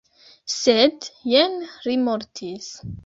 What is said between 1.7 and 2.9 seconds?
li mortis.